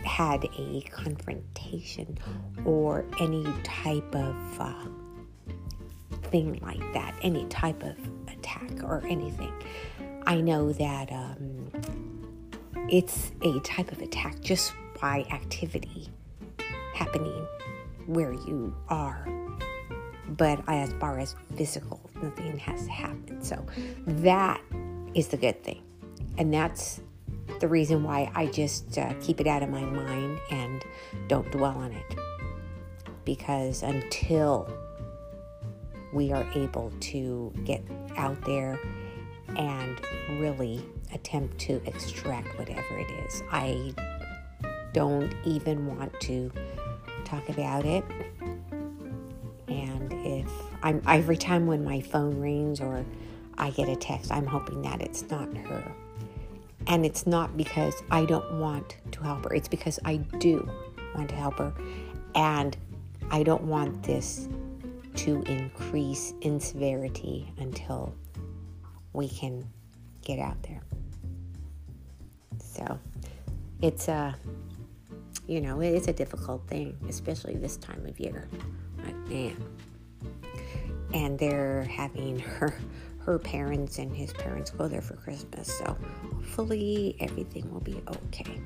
[0.03, 2.19] had a confrontation
[2.65, 4.87] or any type of uh,
[6.31, 7.97] thing like that, any type of
[8.29, 9.53] attack or anything.
[10.27, 11.71] I know that um,
[12.89, 16.09] it's a type of attack just by activity
[16.95, 17.47] happening
[18.07, 19.29] where you are.
[20.29, 23.45] But as far as physical, nothing has happened.
[23.45, 23.65] So
[24.07, 24.63] that
[25.15, 25.83] is the good thing.
[26.39, 27.01] And that's
[27.61, 30.85] the reason why I just uh, keep it out of my mind and
[31.29, 32.17] don't dwell on it.
[33.25, 34.69] Because until
[36.13, 37.83] we are able to get
[38.17, 38.79] out there
[39.57, 40.01] and
[40.41, 43.43] really attempt to extract whatever it is.
[43.51, 43.95] I
[44.93, 46.51] don't even want to
[47.25, 48.05] talk about it.
[49.69, 50.51] And if
[50.83, 53.05] I'm every time when my phone rings or
[53.59, 55.93] I get a text, I'm hoping that it's not her.
[56.87, 60.69] And it's not because I don't want to help her, it's because I do
[61.15, 61.73] want to help her.
[62.35, 62.77] And
[63.31, 64.49] I don't want this
[65.17, 68.15] to increase in severity until
[69.13, 69.67] we can
[70.23, 70.83] get out there.
[72.59, 72.99] So
[73.81, 74.37] it's a,
[75.47, 78.49] you know, it's a difficult thing, especially this time of year.
[79.05, 79.57] Like, man.
[81.13, 82.77] And they're having her
[83.25, 85.69] her parents and his parents go there for Christmas.
[85.79, 85.97] So
[86.35, 88.61] hopefully everything will be okay.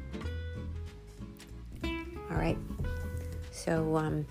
[2.31, 2.59] All right.
[3.51, 4.27] So, um,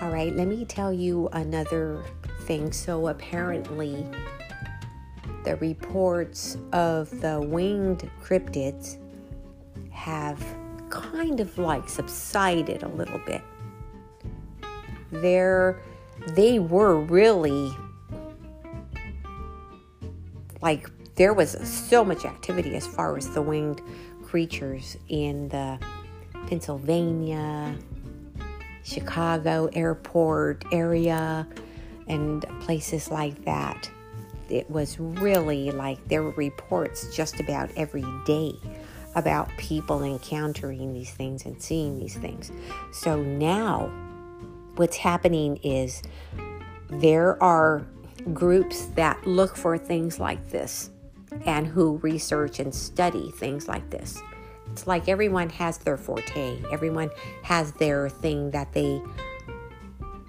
[0.00, 2.02] all right, let me tell you another
[2.42, 2.72] thing.
[2.72, 4.06] So apparently,
[5.44, 8.98] the reports of the winged cryptids
[9.90, 10.42] have
[10.90, 13.42] kind of like subsided a little bit.
[15.10, 15.80] They're,
[16.28, 17.70] they were really
[20.64, 23.82] like there was so much activity as far as the winged
[24.24, 25.78] creatures in the
[26.48, 27.76] Pennsylvania,
[28.82, 31.46] Chicago airport area,
[32.08, 33.88] and places like that.
[34.48, 38.54] It was really like there were reports just about every day
[39.14, 42.50] about people encountering these things and seeing these things.
[42.92, 43.92] So now,
[44.76, 46.02] what's happening is
[46.88, 47.86] there are
[48.32, 50.90] groups that look for things like this
[51.44, 54.20] and who research and study things like this.
[54.70, 57.10] It's like everyone has their forte, everyone
[57.42, 59.00] has their thing that they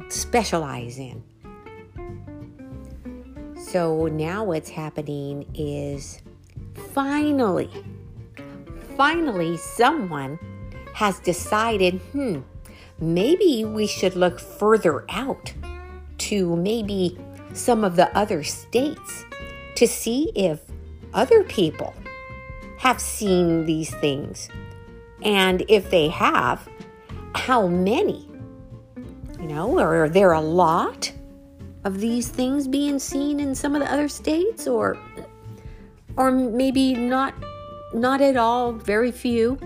[0.09, 1.23] specialize in.
[3.57, 6.21] So now what's happening is
[6.93, 7.69] finally,
[8.95, 10.39] finally, someone
[10.93, 12.41] has decided, hmm,
[12.99, 15.53] maybe we should look further out
[16.19, 17.17] to maybe
[17.55, 19.25] some of the other states
[19.75, 20.59] to see if
[21.13, 21.93] other people
[22.77, 24.49] have seen these things.
[25.23, 26.67] And if they have,
[27.33, 28.29] how many?
[29.39, 31.11] You know, are there a lot
[31.83, 34.97] of these things being seen in some of the other states or
[36.17, 37.33] or maybe not
[37.93, 39.57] not at all, very few.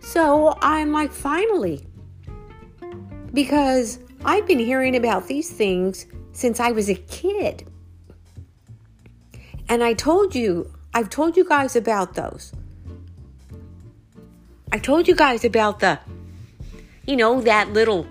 [0.00, 1.86] So I'm like finally
[3.32, 7.66] because I've been hearing about these things since I was a kid.
[9.68, 12.52] And I told you, I've told you guys about those.
[14.70, 15.98] I told you guys about the,
[17.06, 18.06] you know, that little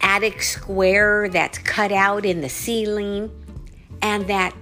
[0.00, 3.30] attic square that's cut out in the ceiling.
[4.00, 4.54] And that,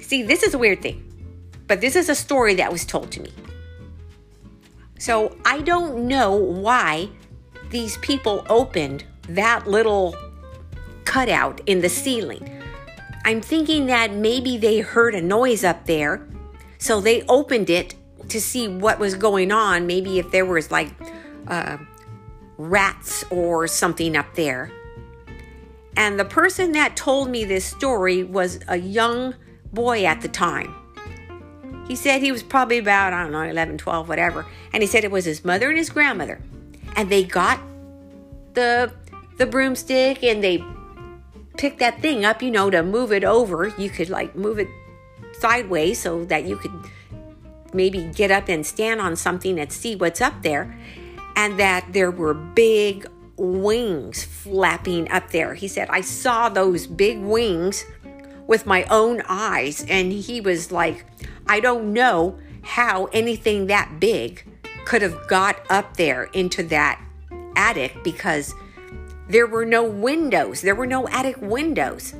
[0.00, 1.02] see, this is a weird thing,
[1.68, 3.32] but this is a story that was told to me.
[4.98, 7.10] So I don't know why
[7.70, 10.16] these people opened that little
[11.14, 12.42] cutout in the ceiling.
[13.24, 16.26] I'm thinking that maybe they heard a noise up there,
[16.78, 17.94] so they opened it
[18.30, 19.86] to see what was going on.
[19.86, 20.90] Maybe if there was like
[21.46, 21.76] uh,
[22.58, 24.72] rats or something up there.
[25.96, 29.36] And the person that told me this story was a young
[29.72, 30.74] boy at the time.
[31.86, 34.46] He said he was probably about, I don't know, 11, 12, whatever.
[34.72, 36.40] And he said it was his mother and his grandmother.
[36.96, 37.60] And they got
[38.54, 38.92] the
[39.36, 40.62] the broomstick and they
[41.56, 43.68] pick that thing up, you know, to move it over.
[43.78, 44.68] You could like move it
[45.34, 46.72] sideways so that you could
[47.72, 50.76] maybe get up and stand on something and see what's up there.
[51.36, 55.54] And that there were big wings flapping up there.
[55.54, 57.84] He said, I saw those big wings
[58.46, 59.84] with my own eyes.
[59.88, 61.04] And he was like,
[61.46, 64.46] I don't know how anything that big
[64.84, 67.00] could have got up there into that
[67.56, 68.54] attic because
[69.28, 72.14] there were no windows, there were no attic windows.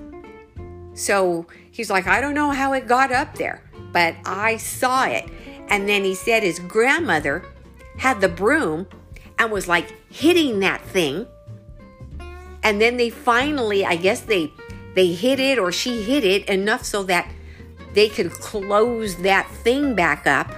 [0.95, 3.63] So he's like, I don't know how it got up there,
[3.93, 5.29] but I saw it.
[5.69, 7.45] And then he said his grandmother
[7.99, 8.87] had the broom
[9.39, 11.27] and was like hitting that thing.
[12.63, 14.53] And then they finally, I guess they
[14.95, 17.29] they hit it or she hit it enough so that
[17.95, 20.51] they could close that thing back up.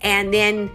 [0.00, 0.70] And then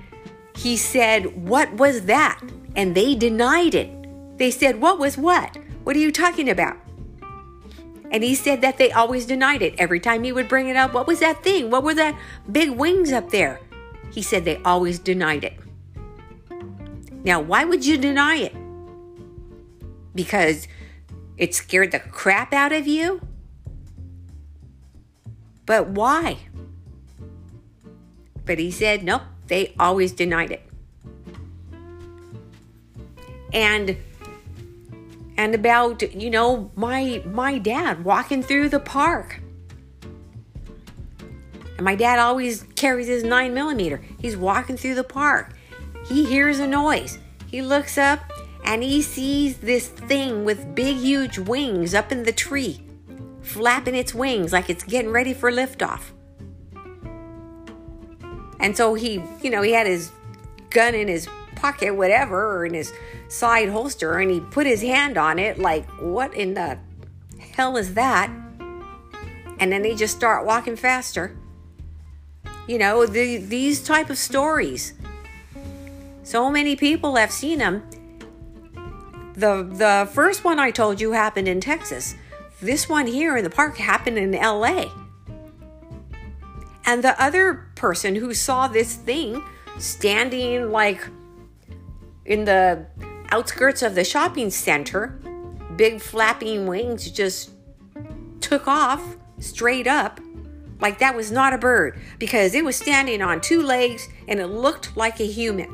[0.55, 2.41] he said, What was that?
[2.75, 3.89] And they denied it.
[4.37, 5.57] They said, What was what?
[5.83, 6.77] What are you talking about?
[8.11, 9.73] And he said that they always denied it.
[9.79, 11.71] Every time he would bring it up, what was that thing?
[11.71, 12.17] What were that
[12.51, 13.59] big wings up there?
[14.11, 15.53] He said they always denied it.
[17.23, 18.55] Now, why would you deny it?
[20.13, 20.67] Because
[21.37, 23.21] it scared the crap out of you?
[25.65, 26.37] But why?
[28.45, 30.61] But he said, nope, They always denied it.
[33.53, 33.97] And
[35.37, 39.39] and about, you know, my my dad walking through the park.
[41.77, 44.01] And my dad always carries his nine millimeter.
[44.19, 45.53] He's walking through the park.
[46.05, 47.17] He hears a noise.
[47.47, 48.19] He looks up
[48.65, 52.81] and he sees this thing with big, huge wings up in the tree,
[53.41, 56.11] flapping its wings like it's getting ready for liftoff.
[58.59, 60.11] And so he, you know, he had his
[60.69, 62.93] gun in his pocket, whatever, or in his
[63.33, 66.77] side holster, and he put his hand on it, like, what in the
[67.55, 68.29] hell is that?
[69.59, 71.35] And then they just start walking faster.
[72.67, 74.93] You know, the, these type of stories.
[76.23, 77.83] So many people have seen them
[79.33, 82.15] the the first one I told you happened in Texas.
[82.61, 84.85] This one here in the park happened in LA.
[86.85, 89.43] And the other person who saw this thing
[89.79, 91.07] standing like
[92.25, 92.85] in the
[93.29, 95.19] outskirts of the shopping center,
[95.75, 97.51] big flapping wings just
[98.39, 100.19] took off straight up
[100.79, 104.47] like that was not a bird because it was standing on two legs and it
[104.47, 105.73] looked like a human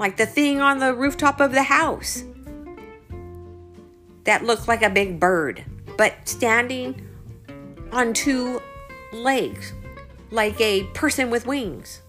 [0.00, 2.24] like the thing on the rooftop of the house
[4.24, 5.64] that looked like a big bird,
[5.98, 7.06] but standing
[7.92, 8.60] on two
[9.12, 9.74] legs,
[10.30, 12.00] like a person with wings.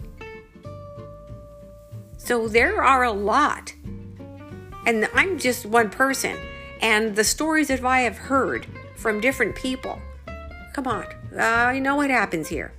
[2.24, 3.74] So there are a lot.
[4.86, 6.38] And I'm just one person.
[6.80, 10.00] And the stories that I have heard from different people,
[10.74, 11.06] come on,
[11.38, 12.74] I know what happens here.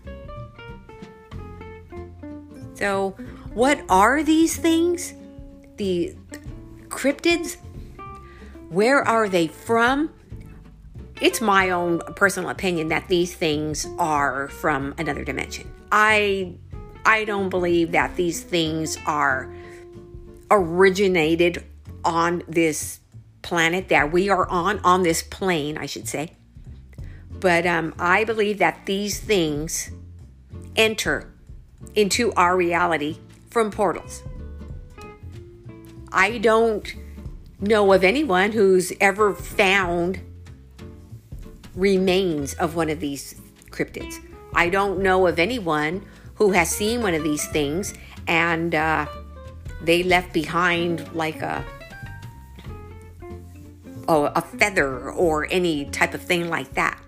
[2.75, 3.17] So
[3.53, 5.15] what are these things?
[5.77, 6.17] The
[6.89, 7.57] cryptids?
[8.71, 10.15] Where are they from?
[11.21, 15.71] It's my own personal opinion that these things are from another dimension.
[15.91, 16.55] I
[17.05, 19.53] I don't believe that these things are
[20.51, 21.65] originated
[22.05, 23.01] on this
[23.43, 26.33] planet that we are on, on this plane, I should say.
[27.31, 29.91] But um, I believe that these things
[30.77, 31.33] enter
[31.95, 33.19] into our reality
[33.51, 34.23] from portals.
[36.13, 36.95] I don't
[37.61, 40.21] know of anyone who's ever found
[41.75, 43.41] remains of one of these
[43.71, 44.17] cryptids.
[44.55, 47.95] I don't know of anyone who has seen one of these things
[48.27, 49.07] and uh,
[49.83, 51.65] they left behind like a
[54.09, 56.99] oh, a feather or any type of thing like that.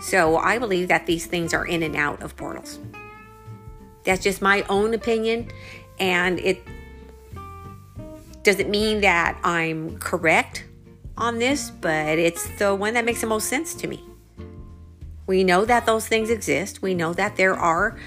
[0.00, 2.78] So I believe that these things are in and out of portals.
[4.04, 5.50] That's just my own opinion,
[5.98, 6.62] and it
[8.42, 10.64] doesn't mean that I'm correct
[11.16, 14.02] on this, but it's the one that makes the most sense to me.
[15.26, 16.80] We know that those things exist.
[16.80, 17.98] We know that there are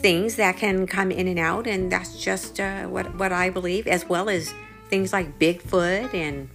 [0.00, 3.86] things that can come in and out, and that's just uh, what what I believe,
[3.86, 4.52] as well as
[4.88, 6.48] things like Bigfoot and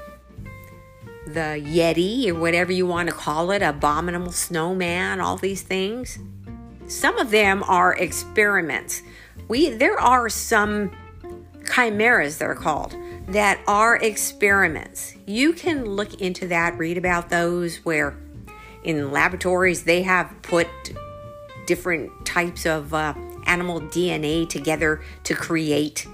[1.28, 6.20] the Yeti or whatever you want to call it, abominable snowman, all these things.
[6.88, 9.02] Some of them are experiments.
[9.48, 10.92] We there are some
[11.74, 12.96] chimeras they're called
[13.28, 15.16] that are experiments.
[15.26, 18.18] You can look into that, read about those where
[18.84, 20.68] in laboratories they have put
[21.66, 23.14] different types of uh,
[23.46, 26.08] animal DNA together to create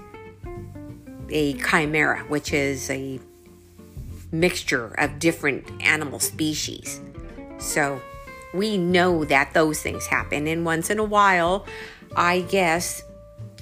[1.30, 3.20] a chimera, which is a
[4.32, 7.00] mixture of different animal species.
[7.58, 8.00] So
[8.54, 10.46] we know that those things happen.
[10.46, 11.66] And once in a while,
[12.16, 13.02] I guess,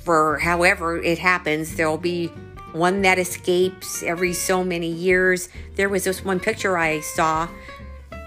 [0.03, 2.29] for however it happens, there'll be
[2.73, 5.49] one that escapes every so many years.
[5.77, 7.49] There was this one picture I saw.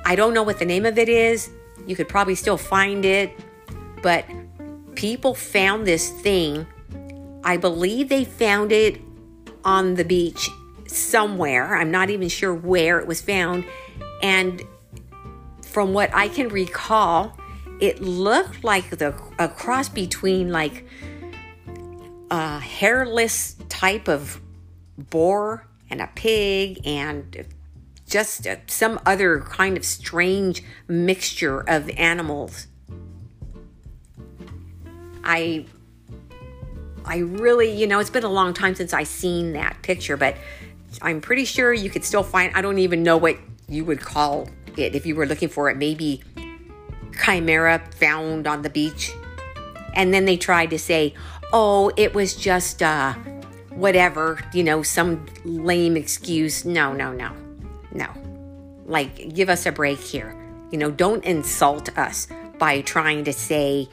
[0.06, 1.50] I don't know what the name of it is.
[1.86, 3.32] You could probably still find it.
[4.02, 4.26] But
[4.96, 6.68] people found this thing.
[7.44, 9.02] I believe they found it
[9.64, 10.50] on the beach
[10.88, 11.76] somewhere.
[11.76, 13.66] I'm not even sure where it was found.
[14.22, 14.62] And
[15.64, 17.38] from what I can recall,
[17.80, 20.86] it looked like the a cross between like
[22.30, 24.40] a hairless type of
[24.98, 27.46] boar and a pig and
[28.08, 32.68] just uh, some other kind of strange mixture of animals.
[35.24, 35.66] I
[37.06, 40.36] I really, you know, it's been a long time since I seen that picture, but
[41.02, 44.50] I'm pretty sure you could still find I don't even know what you would call
[44.78, 45.78] it if you were looking for it.
[45.78, 46.22] Maybe
[47.24, 49.12] chimera found on the beach.
[49.94, 51.14] And then they tried to say,
[51.52, 53.14] oh, it was just uh,
[53.70, 56.66] whatever, you know, some lame excuse.
[56.66, 57.36] No, no, no,
[57.92, 58.10] no.
[58.86, 60.38] Like, give us a break here.
[60.72, 63.90] You know, don't insult us by trying to say,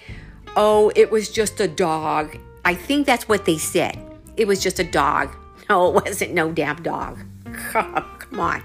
[0.58, 2.36] oh, it was just a dog.
[2.64, 3.96] I think that's what they said.
[4.36, 5.34] It was just a dog.
[5.70, 7.18] No, it wasn't no damn dog.
[7.70, 8.62] Come on.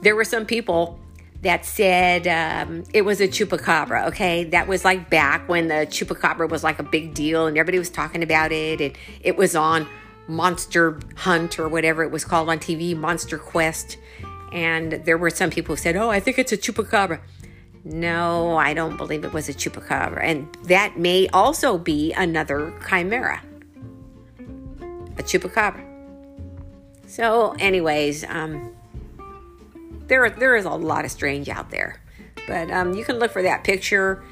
[0.00, 0.98] There were some people
[1.42, 4.06] that said um, it was a chupacabra.
[4.08, 7.78] Okay, that was like back when the chupacabra was like a big deal and everybody
[7.78, 9.88] was talking about it, and it was on
[10.28, 13.98] Monster Hunt or whatever it was called on TV, Monster Quest.
[14.52, 17.20] And there were some people who said, "Oh, I think it's a chupacabra."
[17.84, 23.42] No, I don't believe it was a chupacabra, and that may also be another chimera,
[25.18, 25.84] a chupacabra.
[27.06, 28.74] So, anyways, um,
[30.06, 32.00] there there is a lot of strange out there,
[32.46, 34.24] but um, you can look for that picture,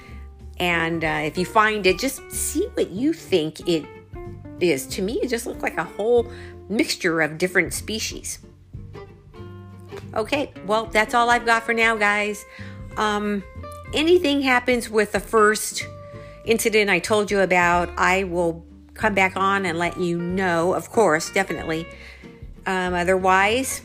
[0.59, 3.84] and uh, if you find it, just see what you think it
[4.61, 4.86] is.
[4.86, 6.26] To me, it just looks like a whole
[6.70, 8.38] mixture of different species.
[10.14, 12.44] Okay, well, that's all I've got for now, guys.
[12.97, 13.43] Um,
[13.95, 15.86] anything happens with the first
[16.45, 18.64] incident I told you about, I will
[18.95, 21.86] come back on and let you know, of course, definitely.
[22.66, 23.82] Um, otherwise,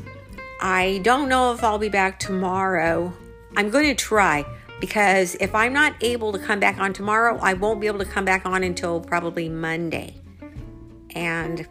[0.61, 3.13] I don't know if I'll be back tomorrow.
[3.55, 4.45] I'm going to try
[4.79, 8.05] because if I'm not able to come back on tomorrow, I won't be able to
[8.05, 10.15] come back on until probably Monday.
[11.15, 11.67] And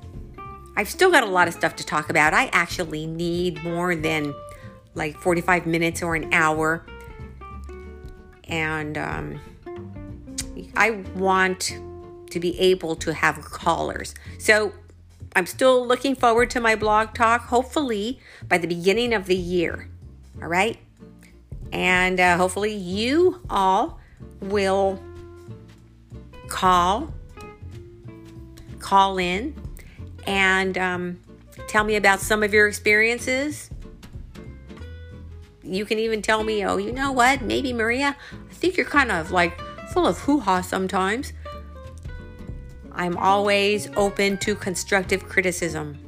[0.77, 2.35] I've still got a lot of stuff to talk about.
[2.35, 4.35] I actually need more than
[4.95, 6.85] like 45 minutes or an hour.
[8.47, 9.41] And um,
[10.77, 11.79] I want
[12.31, 14.15] to be able to have callers.
[14.39, 14.73] So
[15.35, 19.89] I'm still looking forward to my blog talk, hopefully by the beginning of the year.
[20.41, 20.79] All right.
[21.73, 24.01] And uh, hopefully you all
[24.41, 25.03] will
[26.49, 27.13] call,
[28.79, 29.55] call in,
[30.27, 31.21] and um,
[31.69, 33.71] tell me about some of your experiences.
[35.67, 37.43] You can even tell me, oh, you know what?
[37.43, 39.61] Maybe Maria, I think you're kind of like
[39.93, 41.33] full of hoo ha sometimes.
[42.93, 45.99] I'm always open to constructive criticism.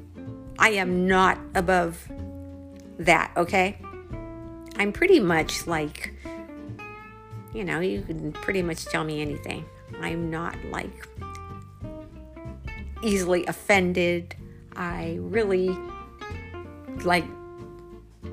[0.59, 2.11] I am not above
[2.99, 3.79] that, okay?
[4.77, 6.15] I'm pretty much like,
[7.53, 9.65] you know, you can pretty much tell me anything.
[10.01, 11.09] I'm not like
[13.03, 14.35] easily offended.
[14.75, 15.77] I really
[17.05, 17.25] like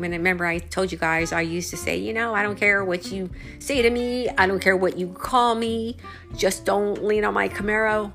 [0.04, 2.84] I remember I told you guys I used to say, you know, I don't care
[2.84, 3.30] what you
[3.60, 5.98] say to me, I don't care what you call me,
[6.36, 8.12] just don't lean on my Camaro.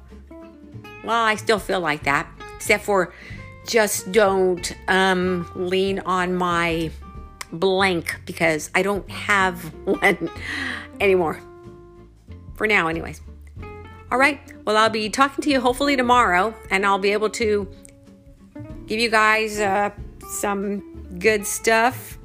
[1.05, 3.13] Well, I still feel like that, except for
[3.67, 6.91] just don't um, lean on my
[7.53, 10.31] blank because I don't have one
[11.01, 11.41] anymore.
[12.57, 13.23] For now, anyways.
[14.13, 14.41] All right.
[14.67, 17.67] Well, I'll be talking to you hopefully tomorrow, and I'll be able to
[18.87, 19.91] give you guys uh,
[20.29, 22.19] some good stuff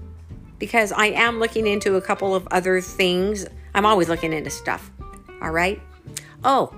[0.60, 3.46] because I am looking into a couple of other things.
[3.74, 4.92] I'm always looking into stuff.
[5.42, 5.82] All right.
[6.44, 6.74] Oh,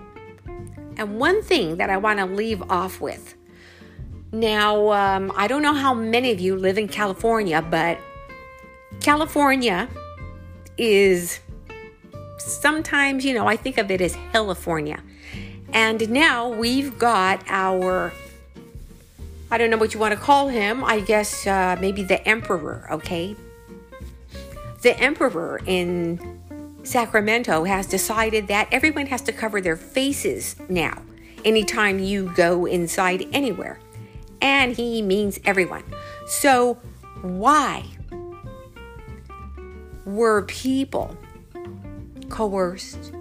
[0.98, 3.36] and one thing that I want to leave off with.
[4.32, 8.00] Now, um, I don't know how many of you live in California, but
[9.00, 9.88] California
[10.78, 11.40] is
[12.38, 15.02] sometimes, you know, I think of it as California.
[15.72, 18.12] And now we've got our,
[19.50, 22.86] I don't know what you want to call him, I guess uh, maybe the emperor,
[22.92, 23.36] okay?
[24.82, 26.42] The emperor in
[26.84, 31.02] Sacramento has decided that everyone has to cover their faces now,
[31.46, 33.80] anytime you go inside anywhere.
[34.42, 35.84] And he means everyone.
[36.28, 36.76] So,
[37.22, 37.86] why
[40.06, 41.18] were people
[42.30, 43.14] coerced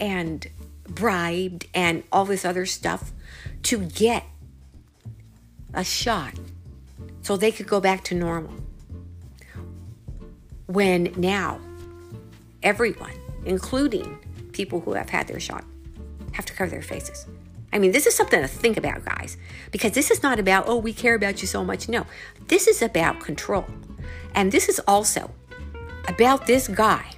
[0.00, 0.46] and
[0.88, 3.12] bribed and all this other stuff
[3.64, 4.24] to get
[5.74, 6.34] a shot
[7.22, 8.62] so they could go back to normal?
[10.72, 11.60] when now
[12.62, 13.12] everyone,
[13.44, 14.18] including
[14.52, 15.64] people who have had their shot,
[16.32, 17.26] have to cover their faces.
[17.72, 19.36] I mean, this is something to think about, guys,
[19.70, 21.88] because this is not about, oh, we care about you so much.
[21.88, 22.06] No,
[22.48, 23.66] this is about control.
[24.34, 25.30] And this is also
[26.08, 27.10] about this guy,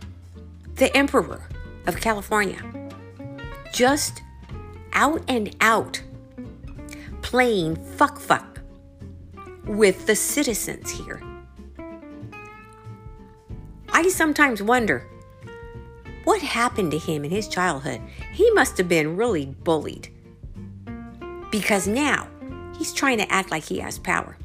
[0.76, 1.42] the emperor
[1.86, 2.61] of California,
[3.72, 4.22] just
[4.92, 6.03] out and out
[7.24, 8.60] playing fuck fuck
[9.64, 11.20] with the citizens here
[14.04, 15.08] I sometimes wonder
[16.24, 18.00] what happened to him in his childhood.
[18.32, 20.08] He must have been really bullied
[21.50, 22.28] because now
[22.76, 24.36] he's trying to act like he has power.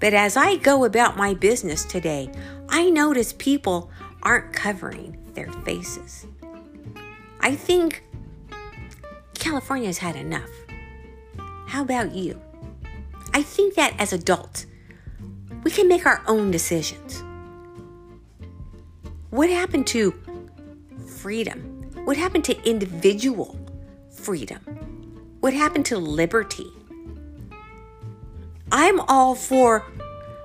[0.00, 2.30] But as I go about my business today,
[2.68, 3.90] I notice people
[4.22, 6.26] aren't covering their faces.
[7.40, 8.04] I think
[9.34, 10.50] California's had enough.
[11.74, 12.40] How about you?
[13.32, 14.66] I think that as adults,
[15.64, 17.24] we can make our own decisions.
[19.30, 20.14] What happened to
[21.08, 21.90] freedom?
[22.04, 23.58] What happened to individual
[24.08, 24.60] freedom?
[25.40, 26.70] What happened to liberty?
[28.70, 29.84] I'm all for,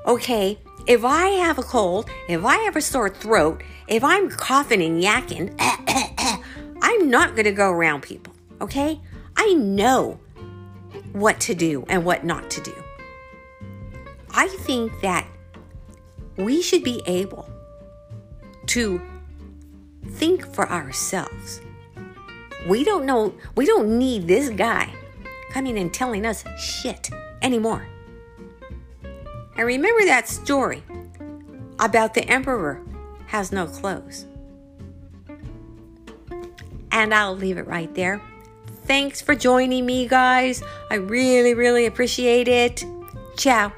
[0.08, 0.58] okay,
[0.88, 5.00] if I have a cold, if I have a sore throat, if I'm coughing and
[5.00, 5.54] yakking,
[6.82, 9.00] I'm not going to go around people, okay?
[9.38, 10.20] I know
[11.14, 12.76] what to do and what not to do.
[14.32, 15.28] I think that
[16.38, 17.50] we should be able
[18.68, 19.02] to
[20.12, 21.62] think for ourselves.
[22.68, 24.94] We don't know, we don't need this guy
[25.52, 27.10] coming and telling us shit
[27.42, 27.88] anymore.
[29.04, 30.84] And remember that story
[31.80, 32.82] about the emperor
[33.28, 34.26] has no clothes.
[36.92, 38.22] And I'll leave it right there.
[38.90, 40.64] Thanks for joining me, guys.
[40.90, 42.84] I really, really appreciate it.
[43.38, 43.72] Ciao.